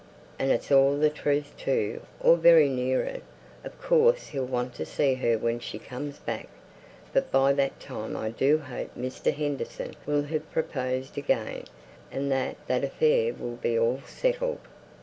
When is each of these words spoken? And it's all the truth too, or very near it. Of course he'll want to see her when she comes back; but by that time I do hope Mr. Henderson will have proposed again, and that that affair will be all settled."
And 0.39 0.49
it's 0.49 0.71
all 0.71 0.97
the 0.97 1.11
truth 1.11 1.53
too, 1.59 2.01
or 2.19 2.35
very 2.35 2.69
near 2.69 3.03
it. 3.03 3.21
Of 3.63 3.79
course 3.79 4.29
he'll 4.29 4.45
want 4.47 4.73
to 4.77 4.83
see 4.87 5.13
her 5.13 5.37
when 5.37 5.59
she 5.59 5.77
comes 5.77 6.17
back; 6.17 6.47
but 7.13 7.31
by 7.31 7.53
that 7.53 7.79
time 7.79 8.17
I 8.17 8.31
do 8.31 8.57
hope 8.57 8.89
Mr. 8.97 9.31
Henderson 9.31 9.93
will 10.07 10.23
have 10.23 10.51
proposed 10.51 11.19
again, 11.19 11.65
and 12.11 12.31
that 12.31 12.55
that 12.65 12.83
affair 12.83 13.31
will 13.31 13.57
be 13.57 13.77
all 13.77 14.01
settled." 14.07 14.61